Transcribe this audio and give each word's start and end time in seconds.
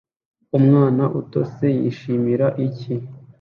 Umwana 0.57 1.03
utose 1.21 1.65
yishimira 1.79 2.47
icyi 2.65 2.95